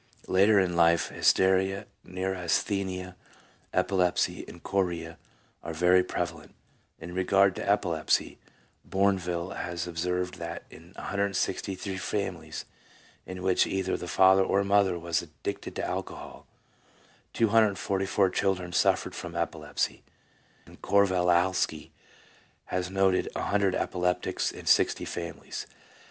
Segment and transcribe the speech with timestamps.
[0.27, 3.15] Later in life hysteria, neurasthenia,
[3.71, 5.19] epilepsy, and chorea
[5.61, 6.55] are very prevalent.
[6.99, 8.39] In regard to epilepsy,
[8.83, 12.65] Bournville has observed that in 163 families
[13.27, 16.47] in which either the father or mother was addicted to alcohol,
[17.33, 20.01] 244 children suffered from epilepsy;
[20.65, 21.91] and Kovelawski
[22.65, 25.67] has noted 100 epileptics in 60 families.